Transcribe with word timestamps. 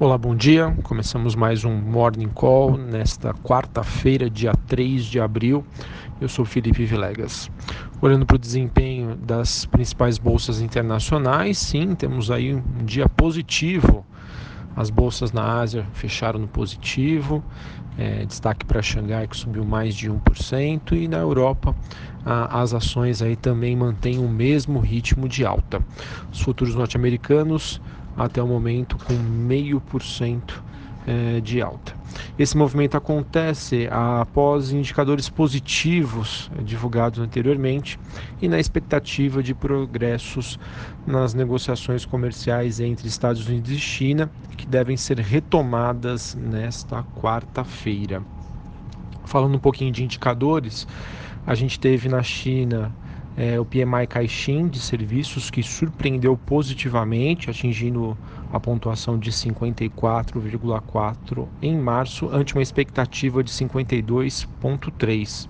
Olá, 0.00 0.16
bom 0.16 0.32
dia. 0.32 0.72
Começamos 0.84 1.34
mais 1.34 1.64
um 1.64 1.74
Morning 1.74 2.28
Call 2.28 2.78
nesta 2.78 3.34
quarta-feira, 3.34 4.30
dia 4.30 4.52
3 4.68 5.04
de 5.04 5.18
abril. 5.18 5.64
Eu 6.20 6.28
sou 6.28 6.44
Felipe 6.44 6.84
Vilegas. 6.84 7.50
Olhando 8.00 8.24
para 8.24 8.36
o 8.36 8.38
desempenho 8.38 9.16
das 9.16 9.66
principais 9.66 10.16
bolsas 10.16 10.60
internacionais, 10.60 11.58
sim, 11.58 11.96
temos 11.96 12.30
aí 12.30 12.54
um 12.54 12.84
dia 12.84 13.08
positivo. 13.08 14.06
As 14.76 14.88
bolsas 14.88 15.32
na 15.32 15.58
Ásia 15.58 15.84
fecharam 15.94 16.38
no 16.38 16.46
positivo, 16.46 17.42
é, 17.98 18.24
destaque 18.24 18.64
para 18.64 18.80
Xangai 18.80 19.26
que 19.26 19.36
subiu 19.36 19.64
mais 19.64 19.96
de 19.96 20.08
1%, 20.08 20.92
e 20.92 21.08
na 21.08 21.18
Europa 21.18 21.74
a, 22.24 22.60
as 22.62 22.72
ações 22.72 23.20
aí 23.20 23.34
também 23.34 23.74
mantêm 23.74 24.20
o 24.20 24.28
mesmo 24.28 24.78
ritmo 24.78 25.28
de 25.28 25.44
alta. 25.44 25.84
Os 26.32 26.40
futuros 26.40 26.76
norte-americanos 26.76 27.80
até 28.18 28.42
o 28.42 28.46
momento 28.46 28.98
com 28.98 29.14
meio 29.14 29.80
por 29.80 30.02
cento 30.02 30.62
é, 31.06 31.40
de 31.40 31.62
alta. 31.62 31.96
Esse 32.38 32.56
movimento 32.56 32.96
acontece 32.96 33.88
após 33.90 34.72
indicadores 34.72 35.28
positivos 35.28 36.50
é, 36.58 36.62
divulgados 36.62 37.20
anteriormente 37.20 37.98
e 38.42 38.48
na 38.48 38.58
expectativa 38.58 39.42
de 39.42 39.54
progressos 39.54 40.58
nas 41.06 41.32
negociações 41.32 42.04
comerciais 42.04 42.80
entre 42.80 43.08
Estados 43.08 43.46
Unidos 43.46 43.70
e 43.70 43.78
China, 43.78 44.30
que 44.56 44.66
devem 44.66 44.96
ser 44.96 45.18
retomadas 45.18 46.34
nesta 46.34 47.02
quarta-feira. 47.02 48.22
Falando 49.24 49.54
um 49.54 49.60
pouquinho 49.60 49.92
de 49.92 50.02
indicadores, 50.02 50.86
a 51.46 51.54
gente 51.54 51.78
teve 51.78 52.08
na 52.08 52.22
China 52.22 52.92
é, 53.38 53.60
o 53.60 53.64
PMI 53.64 54.04
Caixin 54.08 54.66
de 54.66 54.80
serviços 54.80 55.48
que 55.48 55.62
surpreendeu 55.62 56.36
positivamente, 56.36 57.48
atingindo 57.48 58.18
a 58.52 58.58
pontuação 58.58 59.18
de 59.18 59.30
54,4 59.30 61.46
em 61.60 61.76
março, 61.76 62.28
ante 62.32 62.54
uma 62.54 62.62
expectativa 62.62 63.42
de 63.42 63.50
52,3. 63.50 65.48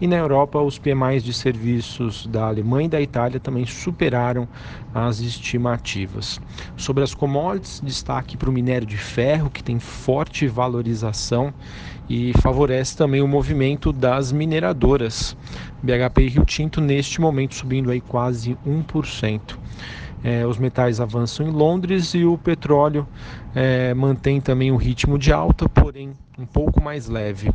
E 0.00 0.06
na 0.08 0.16
Europa, 0.16 0.60
os 0.60 0.78
PMIs 0.78 1.22
de 1.22 1.32
serviços 1.32 2.26
da 2.26 2.48
Alemanha 2.48 2.86
e 2.86 2.88
da 2.88 3.00
Itália 3.00 3.38
também 3.38 3.64
superaram 3.64 4.48
as 4.92 5.20
estimativas. 5.20 6.40
Sobre 6.76 7.04
as 7.04 7.14
commodities, 7.14 7.80
destaque 7.80 8.36
para 8.36 8.50
o 8.50 8.52
minério 8.52 8.86
de 8.86 8.96
ferro, 8.96 9.48
que 9.48 9.62
tem 9.62 9.78
forte 9.78 10.48
valorização 10.48 11.54
e 12.08 12.32
favorece 12.40 12.96
também 12.96 13.22
o 13.22 13.28
movimento 13.28 13.92
das 13.92 14.32
mineradoras. 14.32 15.36
BHP 15.80 16.22
e 16.22 16.28
Rio 16.28 16.44
Tinto 16.44 16.80
neste 16.80 17.20
momento 17.20 17.54
subindo 17.54 17.90
aí 17.90 18.00
quase 18.00 18.56
1%. 18.66 19.40
É, 20.24 20.46
os 20.46 20.56
metais 20.56 21.00
avançam 21.00 21.46
em 21.46 21.50
Londres 21.50 22.14
e 22.14 22.24
o 22.24 22.38
petróleo 22.38 23.06
é, 23.54 23.92
mantém 23.92 24.40
também 24.40 24.70
o 24.70 24.76
ritmo 24.76 25.18
de 25.18 25.32
alta, 25.32 25.68
porém 25.68 26.12
um 26.38 26.46
pouco 26.46 26.82
mais 26.82 27.08
leve. 27.08 27.50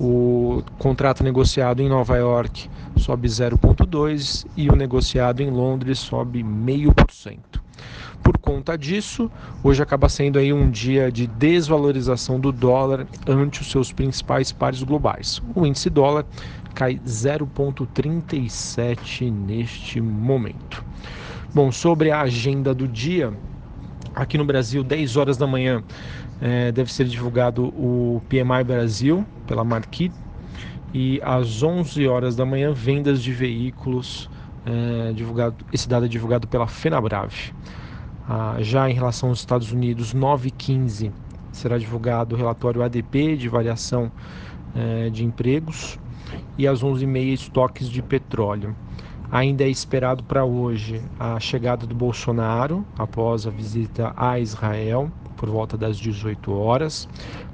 O 0.00 0.62
contrato 0.78 1.24
negociado 1.24 1.82
em 1.82 1.88
Nova 1.88 2.16
York 2.16 2.70
sobe 2.96 3.28
0,2% 3.28 4.46
e 4.56 4.68
o 4.68 4.76
negociado 4.76 5.40
em 5.40 5.50
Londres 5.50 5.98
sobe 5.98 6.42
0,5%. 6.42 7.38
Por 8.22 8.38
conta 8.38 8.78
disso, 8.78 9.28
hoje 9.64 9.82
acaba 9.82 10.08
sendo 10.08 10.38
aí 10.38 10.52
um 10.52 10.70
dia 10.70 11.10
de 11.10 11.26
desvalorização 11.26 12.38
do 12.38 12.52
dólar 12.52 13.04
ante 13.26 13.60
os 13.60 13.70
seus 13.70 13.90
principais 13.90 14.52
pares 14.52 14.84
globais. 14.84 15.42
O 15.56 15.66
índice 15.66 15.90
dólar 15.90 16.24
cai 16.72 17.00
0,37 17.04 19.30
neste 19.30 20.00
momento. 20.00 20.84
Bom, 21.54 21.70
sobre 21.70 22.10
a 22.10 22.22
agenda 22.22 22.74
do 22.74 22.88
dia, 22.88 23.30
aqui 24.14 24.38
no 24.38 24.44
Brasil, 24.44 24.82
10 24.82 25.18
horas 25.18 25.36
da 25.36 25.46
manhã, 25.46 25.84
é, 26.40 26.72
deve 26.72 26.90
ser 26.90 27.04
divulgado 27.04 27.66
o 27.66 28.22
PMI 28.26 28.64
Brasil 28.64 29.22
pela 29.46 29.62
Marquis 29.62 30.10
e 30.94 31.20
às 31.22 31.62
11 31.62 32.08
horas 32.08 32.34
da 32.34 32.46
manhã, 32.46 32.72
vendas 32.72 33.22
de 33.22 33.32
veículos, 33.32 34.30
é, 34.64 35.12
divulgado, 35.12 35.56
esse 35.70 35.86
dado 35.86 36.06
é 36.06 36.08
divulgado 36.08 36.48
pela 36.48 36.66
FenaBrave. 36.66 37.52
Ah, 38.26 38.56
já 38.60 38.88
em 38.88 38.94
relação 38.94 39.28
aos 39.28 39.40
Estados 39.40 39.72
Unidos, 39.72 40.14
9 40.14 40.48
h 40.48 40.56
15 40.56 41.12
será 41.52 41.76
divulgado 41.76 42.34
o 42.34 42.38
relatório 42.38 42.82
ADP 42.82 43.36
de 43.36 43.50
variação 43.50 44.10
é, 44.74 45.10
de 45.10 45.22
empregos 45.22 45.98
e 46.56 46.66
às 46.66 46.82
11h30 46.82 47.34
estoques 47.34 47.90
de 47.90 48.00
petróleo. 48.00 48.74
Ainda 49.32 49.64
é 49.64 49.68
esperado 49.70 50.22
para 50.22 50.44
hoje 50.44 51.00
a 51.18 51.40
chegada 51.40 51.86
do 51.86 51.94
Bolsonaro 51.94 52.84
após 52.98 53.46
a 53.46 53.50
visita 53.50 54.12
a 54.14 54.38
Israel, 54.38 55.10
por 55.38 55.48
volta 55.48 55.74
das 55.74 55.96
18 55.96 56.52
horas. 56.52 57.08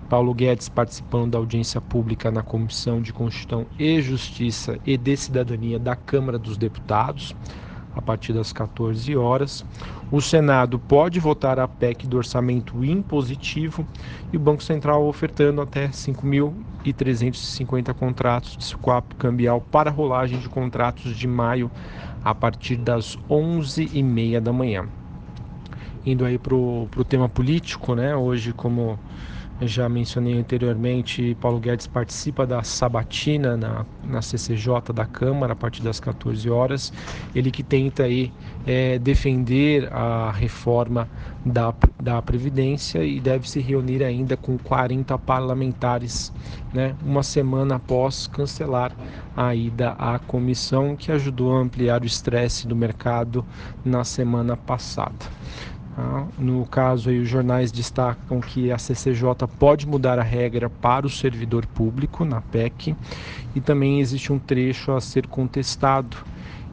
Paulo 0.09 0.35
Guedes 0.35 0.69
participando 0.69 1.31
da 1.31 1.39
audiência 1.39 1.81
pública 1.81 2.33
na 2.33 2.43
Comissão 2.43 3.01
de 3.01 3.13
Constituição 3.13 3.65
e 3.79 4.03
Justiça 4.03 4.77
e 4.85 4.97
de 4.97 5.17
Cidadania 5.17 5.79
da 5.79 5.95
Câmara 5.95 6.37
dos 6.37 6.57
Deputados 6.57 7.33
a 7.99 8.03
partir 8.03 8.33
das 8.33 8.53
14 8.53 9.17
horas. 9.17 9.65
O 10.11 10.21
Senado 10.21 10.79
pode 10.79 11.19
votar 11.19 11.59
a 11.59 11.67
PEC 11.67 12.07
do 12.07 12.17
orçamento 12.17 12.85
impositivo 12.85 13.85
e 14.33 14.37
o 14.37 14.41
Banco 14.41 14.63
Central 14.63 15.05
ofertando 15.05 15.61
até 15.61 15.89
5.350 15.89 17.93
contratos 17.93 18.57
de 18.57 18.63
swap 18.65 19.13
cambial 19.19 19.61
para 19.61 19.91
rolagem 19.91 20.39
de 20.39 20.49
contratos 20.49 21.17
de 21.17 21.27
maio 21.27 21.69
a 22.25 22.33
partir 22.33 22.77
das 22.77 23.19
11h30 23.29 24.39
da 24.41 24.53
manhã. 24.53 24.87
Indo 26.07 26.25
aí 26.25 26.39
para 26.39 26.55
o 26.55 26.89
tema 27.07 27.29
político, 27.29 27.97
né? 27.97 28.15
Hoje, 28.15 28.53
como 28.53 28.97
já 29.61 29.89
mencionei 29.89 30.39
anteriormente, 30.39 31.37
Paulo 31.41 31.59
Guedes 31.59 31.87
participa 31.87 32.47
da 32.47 32.63
sabatina 32.63 33.57
na, 33.57 33.85
na 34.05 34.23
CCJ 34.23 34.93
da 34.95 35.05
Câmara 35.05 35.53
a 35.53 35.57
partir 35.57 35.83
das 35.83 35.99
14 35.99 36.49
horas. 36.49 36.93
Ele 37.35 37.51
que 37.51 37.63
tenta 37.63 38.05
aí 38.05 38.33
é, 38.67 38.99
defender 38.99 39.93
a 39.93 40.31
reforma 40.31 41.09
da, 41.45 41.75
da 42.01 42.23
Previdência 42.23 43.05
e 43.05 43.19
deve 43.19 43.51
se 43.51 43.61
reunir 43.61 44.05
ainda 44.05 44.37
com 44.37 44.57
40 44.57 45.19
parlamentares, 45.19 46.33
né, 46.73 46.95
uma 47.05 47.23
semana 47.23 47.77
após 47.77 48.27
cancelar 48.27 48.93
a 49.37 49.55
ida 49.55 49.91
à 49.99 50.19
comissão 50.19 50.95
que 50.95 51.11
ajudou 51.11 51.57
a 51.57 51.61
ampliar 51.61 52.03
o 52.03 52.07
estresse 52.07 52.67
do 52.67 52.77
mercado 52.77 53.45
na 53.85 54.05
semana 54.05 54.57
passada. 54.57 55.39
Tá? 55.99 56.29
No 56.39 56.65
caso, 56.65 57.11
aí, 57.11 57.19
os 57.19 57.29
jornais 57.29 57.73
destacam 57.73 58.41
que 58.41 58.71
a 58.71 58.79
CCJ 58.79 59.49
pode 59.59 59.85
mudar 59.85 60.17
a 60.17 60.23
regra 60.23 60.71
para 60.71 61.05
o 61.05 61.11
servidor 61.11 61.67
público 61.67 62.25
na 62.25 62.41
PEC 62.41 62.95
e 63.53 63.61
também 63.61 63.99
existe 63.99 64.33
um 64.33 64.39
trecho 64.39 64.93
a 64.93 65.01
ser 65.01 65.27
contestado, 65.27 66.17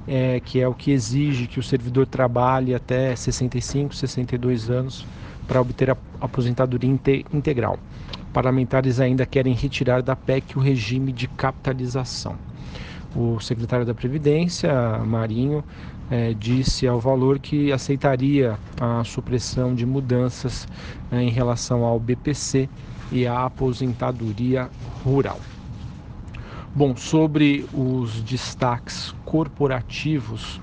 é, 0.08 0.40
que 0.40 0.62
é 0.62 0.68
o 0.68 0.76
que 0.76 0.92
exige 0.92 1.48
que 1.48 1.60
o 1.60 1.64
servidor 1.64 2.06
trabalhe 2.06 2.76
até 2.76 3.16
65, 3.16 3.96
62 3.96 4.70
anos 4.70 5.08
para 5.48 5.60
obter 5.60 5.90
a 5.90 5.98
aposentadoria 6.22 7.00
integral. 7.34 7.80
Parlamentares 8.32 9.00
ainda 9.00 9.26
querem 9.26 9.56
retirar 9.56 10.04
da 10.04 10.16
PEC 10.16 10.56
o 10.56 10.62
regime 10.62 11.12
de 11.12 11.28
capitalização. 11.28 12.36
O 13.16 13.40
secretário 13.40 13.86
da 13.86 13.94
Previdência, 13.94 15.00
Marinho, 15.00 15.64
é, 16.10 16.34
disse 16.34 16.88
ao 16.88 17.00
valor 17.00 17.40
que 17.40 17.72
aceitaria 17.72 18.58
a 18.80 19.04
supressão 19.04 19.74
de 19.74 19.86
mudanças 19.86 20.68
é, 21.12 21.22
em 21.22 21.30
relação 21.30 21.84
ao 21.84 22.00
BPC 22.00 22.70
e 23.12 23.26
à 23.26 23.46
aposentadoria 23.46 24.70
rural. 25.04 25.40
Bom, 26.74 26.96
sobre 26.96 27.66
os 27.74 28.22
destaques 28.22 29.16
corporativos, 29.24 30.60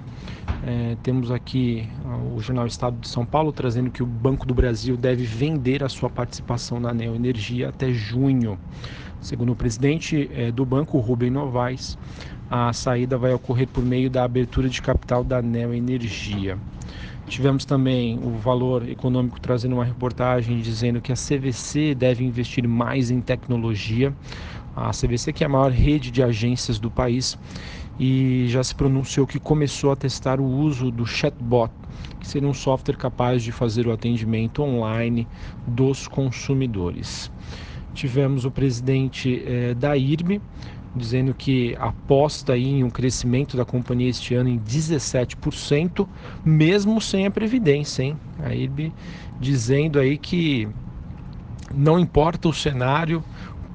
é, 0.64 0.96
temos 1.02 1.30
aqui 1.30 1.88
o 2.36 2.40
Jornal 2.40 2.66
Estado 2.66 2.96
de 3.00 3.08
São 3.08 3.24
Paulo 3.24 3.50
trazendo 3.50 3.90
que 3.90 4.02
o 4.02 4.06
Banco 4.06 4.46
do 4.46 4.54
Brasil 4.54 4.96
deve 4.96 5.24
vender 5.24 5.82
a 5.82 5.88
sua 5.88 6.10
participação 6.10 6.78
na 6.78 6.92
Neoenergia 6.92 7.70
até 7.70 7.90
junho. 7.92 8.58
Segundo 9.22 9.52
o 9.52 9.56
presidente 9.56 10.28
é, 10.34 10.50
do 10.50 10.66
banco, 10.66 10.98
Rubem 10.98 11.30
Novaes, 11.30 11.96
a 12.50 12.72
saída 12.72 13.16
vai 13.16 13.32
ocorrer 13.32 13.68
por 13.68 13.84
meio 13.84 14.10
da 14.10 14.24
abertura 14.24 14.68
de 14.68 14.82
capital 14.82 15.22
da 15.22 15.40
Neo 15.40 15.72
Energia. 15.72 16.58
Tivemos 17.28 17.64
também 17.64 18.18
o 18.18 18.30
Valor 18.30 18.86
Econômico 18.88 19.40
trazendo 19.40 19.76
uma 19.76 19.84
reportagem 19.84 20.60
dizendo 20.60 21.00
que 21.00 21.12
a 21.12 21.14
CVC 21.14 21.94
deve 21.94 22.24
investir 22.24 22.66
mais 22.66 23.12
em 23.12 23.20
tecnologia. 23.20 24.12
A 24.74 24.90
CVC, 24.90 25.32
que 25.32 25.44
é 25.44 25.46
a 25.46 25.50
maior 25.50 25.70
rede 25.70 26.10
de 26.10 26.20
agências 26.20 26.80
do 26.80 26.90
país, 26.90 27.38
e 28.00 28.46
já 28.48 28.64
se 28.64 28.74
pronunciou 28.74 29.24
que 29.24 29.38
começou 29.38 29.92
a 29.92 29.96
testar 29.96 30.40
o 30.40 30.44
uso 30.44 30.90
do 30.90 31.06
chatbot, 31.06 31.72
que 32.18 32.26
seria 32.26 32.48
um 32.48 32.54
software 32.54 32.96
capaz 32.96 33.44
de 33.44 33.52
fazer 33.52 33.86
o 33.86 33.92
atendimento 33.92 34.62
online 34.62 35.28
dos 35.64 36.08
consumidores. 36.08 37.30
Tivemos 37.94 38.44
o 38.44 38.50
presidente 38.50 39.42
eh, 39.46 39.74
da 39.74 39.96
IRB 39.96 40.40
dizendo 40.94 41.34
que 41.34 41.74
aposta 41.78 42.56
em 42.56 42.84
um 42.84 42.90
crescimento 42.90 43.56
da 43.56 43.64
companhia 43.64 44.10
este 44.10 44.34
ano 44.34 44.48
em 44.50 44.58
17%, 44.60 46.06
mesmo 46.44 47.00
sem 47.00 47.26
a 47.26 47.30
previdência, 47.30 48.02
hein? 48.02 48.20
A 48.38 48.54
IRB 48.54 48.92
dizendo 49.38 49.98
aí 49.98 50.18
que 50.18 50.68
Não 51.74 51.98
importa 51.98 52.48
o 52.48 52.52
cenário, 52.52 53.24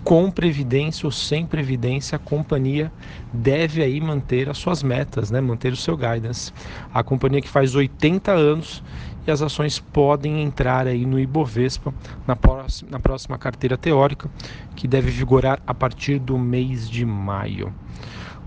com 0.04 0.32
previdência 0.32 1.06
ou 1.06 1.12
sem 1.12 1.46
previdência, 1.46 2.16
a 2.16 2.20
companhia 2.20 2.94
deve 3.34 3.82
aí 3.84 4.00
manter 4.00 4.50
as 4.50 4.58
suas 4.58 4.82
metas, 4.84 5.32
né? 5.32 5.42
manter 5.42 5.74
o 5.74 5.78
seu 5.78 5.98
guidance. 5.98 6.54
A 6.94 7.04
companhia 7.04 7.42
que 7.42 7.50
faz 7.50 7.76
80 7.76 8.32
anos 8.32 8.84
e 9.28 9.32
as 9.32 9.42
ações 9.42 9.78
podem 9.78 10.42
entrar 10.42 10.88
aí 10.88 11.06
no 11.06 11.20
Ibovespa 11.20 11.94
na 12.26 12.36
próxima, 12.36 12.90
na 12.90 13.00
próxima 13.00 13.38
carteira 13.38 13.78
teórica, 13.78 14.32
que 14.74 14.88
deve 14.88 15.12
vigorar 15.12 15.60
a 15.68 15.74
partir 15.74 16.18
do 16.18 16.38
mês 16.38 16.90
de 16.90 17.06
maio. 17.06 17.74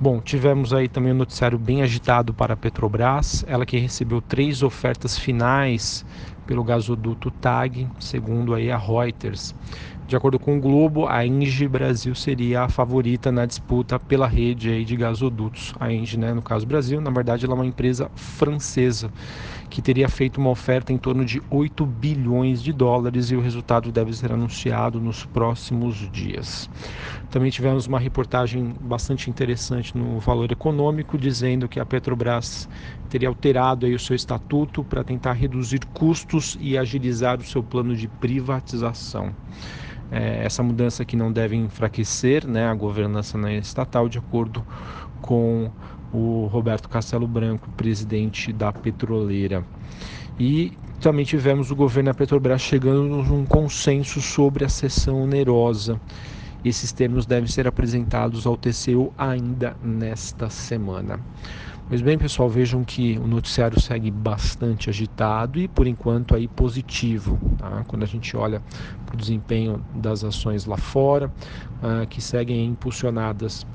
Bom, 0.00 0.18
tivemos 0.18 0.72
aí 0.72 0.88
também 0.88 1.12
um 1.12 1.16
noticiário 1.16 1.58
bem 1.58 1.82
agitado 1.82 2.32
para 2.32 2.54
a 2.54 2.56
Petrobras, 2.56 3.44
ela 3.46 3.66
que 3.66 3.76
recebeu 3.76 4.22
três 4.22 4.62
ofertas 4.62 5.18
finais 5.18 6.06
pelo 6.50 6.64
gasoduto 6.64 7.30
TAG, 7.30 7.86
segundo 8.00 8.54
aí 8.54 8.72
a 8.72 8.76
Reuters. 8.76 9.54
De 10.08 10.16
acordo 10.16 10.36
com 10.36 10.58
o 10.58 10.60
Globo, 10.60 11.06
a 11.06 11.24
Engie 11.24 11.68
Brasil 11.68 12.12
seria 12.16 12.62
a 12.62 12.68
favorita 12.68 13.30
na 13.30 13.46
disputa 13.46 14.00
pela 14.00 14.26
rede 14.26 14.68
aí 14.68 14.84
de 14.84 14.96
gasodutos. 14.96 15.72
A 15.78 15.92
Engie, 15.92 16.18
né, 16.18 16.34
no 16.34 16.42
caso 16.42 16.66
Brasil, 16.66 17.00
na 17.00 17.12
verdade 17.12 17.44
ela 17.44 17.54
é 17.54 17.56
uma 17.56 17.64
empresa 17.64 18.10
francesa 18.16 19.12
que 19.70 19.80
teria 19.80 20.08
feito 20.08 20.38
uma 20.38 20.50
oferta 20.50 20.92
em 20.92 20.98
torno 20.98 21.24
de 21.24 21.40
8 21.48 21.86
bilhões 21.86 22.60
de 22.60 22.72
dólares 22.72 23.30
e 23.30 23.36
o 23.36 23.40
resultado 23.40 23.92
deve 23.92 24.12
ser 24.12 24.32
anunciado 24.32 25.00
nos 25.00 25.24
próximos 25.24 26.10
dias. 26.10 26.68
Também 27.30 27.52
tivemos 27.52 27.86
uma 27.86 28.00
reportagem 28.00 28.74
bastante 28.80 29.30
interessante 29.30 29.96
no 29.96 30.18
Valor 30.18 30.50
Econômico 30.50 31.16
dizendo 31.16 31.68
que 31.68 31.78
a 31.78 31.86
Petrobras 31.86 32.68
teria 33.08 33.28
alterado 33.28 33.86
aí 33.86 33.94
o 33.94 33.98
seu 33.98 34.16
estatuto 34.16 34.82
para 34.82 35.04
tentar 35.04 35.34
reduzir 35.34 35.80
custos 35.94 36.39
e 36.60 36.76
agilizar 36.76 37.38
o 37.38 37.44
seu 37.44 37.62
plano 37.62 37.94
de 37.94 38.08
privatização. 38.08 39.34
É, 40.10 40.44
essa 40.44 40.62
mudança 40.62 41.02
aqui 41.02 41.16
não 41.16 41.32
deve 41.32 41.54
enfraquecer 41.54 42.46
né, 42.46 42.66
a 42.66 42.74
governança 42.74 43.38
estatal, 43.52 44.08
de 44.08 44.18
acordo 44.18 44.64
com 45.22 45.70
o 46.12 46.46
Roberto 46.46 46.88
Castelo 46.88 47.26
Branco, 47.26 47.70
presidente 47.76 48.52
da 48.52 48.72
petroleira. 48.72 49.64
E 50.38 50.72
também 51.00 51.24
tivemos 51.24 51.70
o 51.70 51.76
governo 51.76 52.10
da 52.10 52.14
Petrobras 52.14 52.60
chegando 52.60 53.22
num 53.22 53.44
consenso 53.44 54.20
sobre 54.20 54.64
a 54.64 54.68
sessão 54.68 55.22
onerosa. 55.22 56.00
Esses 56.64 56.92
termos 56.92 57.24
devem 57.24 57.48
ser 57.48 57.66
apresentados 57.66 58.46
ao 58.46 58.56
TCU 58.56 59.12
ainda 59.16 59.74
nesta 59.82 60.50
semana. 60.50 61.18
Pois 61.90 62.00
bem, 62.02 62.16
pessoal, 62.16 62.48
vejam 62.48 62.84
que 62.84 63.18
o 63.18 63.26
noticiário 63.26 63.80
segue 63.80 64.12
bastante 64.12 64.88
agitado 64.88 65.58
e 65.58 65.66
por 65.66 65.88
enquanto 65.88 66.36
aí 66.36 66.46
positivo. 66.46 67.36
Tá? 67.58 67.84
Quando 67.88 68.04
a 68.04 68.06
gente 68.06 68.36
olha 68.36 68.62
para 69.04 69.16
o 69.16 69.18
desempenho 69.18 69.84
das 69.92 70.22
ações 70.22 70.66
lá 70.66 70.76
fora, 70.76 71.26
uh, 71.82 72.06
que 72.06 72.22
seguem 72.22 72.64
impulsionadas 72.64 73.66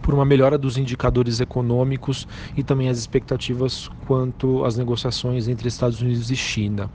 por 0.00 0.14
uma 0.14 0.24
melhora 0.24 0.56
dos 0.56 0.78
indicadores 0.78 1.38
econômicos 1.38 2.26
e 2.56 2.62
também 2.62 2.88
as 2.88 2.96
expectativas 2.96 3.90
quanto 4.06 4.64
às 4.64 4.78
negociações 4.78 5.46
entre 5.46 5.68
Estados 5.68 6.00
Unidos 6.00 6.30
e 6.30 6.36
China. 6.36 6.90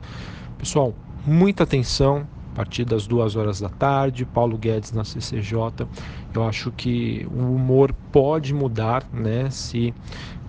Pessoal, 0.58 0.96
muita 1.28 1.62
atenção, 1.62 2.26
partir 2.60 2.84
das 2.84 3.08
duas 3.08 3.38
horas 3.38 3.62
da 3.62 3.70
tarde, 3.70 4.26
Paulo 4.26 4.58
Guedes 4.58 4.92
na 4.92 5.06
CCJ. 5.06 5.88
Eu 6.34 6.44
acho 6.46 6.70
que 6.72 7.26
o 7.32 7.56
humor 7.56 7.96
pode 8.12 8.54
mudar, 8.54 9.08
né? 9.14 9.50
Se 9.50 9.94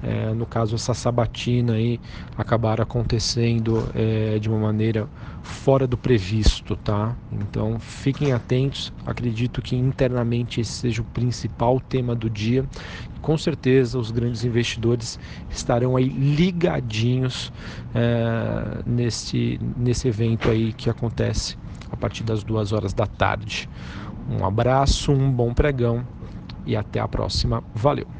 é, 0.02 0.34
no 0.34 0.44
caso 0.44 0.74
essa 0.74 0.92
sabatina 0.92 1.74
aí 1.74 2.00
acabar 2.36 2.80
acontecendo 2.80 3.88
é, 3.94 4.40
de 4.40 4.48
uma 4.48 4.58
maneira 4.58 5.08
fora 5.40 5.86
do 5.86 5.96
previsto, 5.96 6.74
tá? 6.74 7.14
Então 7.30 7.78
fiquem 7.78 8.32
atentos. 8.32 8.92
Acredito 9.06 9.62
que 9.62 9.76
internamente 9.76 10.60
esse 10.60 10.72
seja 10.72 11.02
o 11.02 11.04
principal 11.04 11.78
tema 11.78 12.12
do 12.16 12.28
dia. 12.28 12.64
Com 13.22 13.38
certeza 13.38 14.00
os 14.00 14.10
grandes 14.10 14.44
investidores 14.44 15.16
estarão 15.48 15.96
aí 15.96 16.08
ligadinhos 16.08 17.52
é, 17.94 18.82
nesse, 18.84 19.60
nesse 19.76 20.08
evento 20.08 20.50
aí 20.50 20.72
que 20.72 20.90
acontece 20.90 21.56
partir 22.00 22.24
das 22.24 22.42
duas 22.42 22.72
horas 22.72 22.92
da 22.92 23.06
tarde. 23.06 23.68
Um 24.28 24.44
abraço, 24.44 25.12
um 25.12 25.30
bom 25.30 25.52
pregão 25.52 26.06
e 26.66 26.76
até 26.76 26.98
a 27.00 27.06
próxima. 27.06 27.62
Valeu! 27.74 28.19